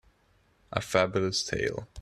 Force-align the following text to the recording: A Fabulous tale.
A 0.71 0.81
Fabulous 0.81 1.43
tale. 1.45 1.87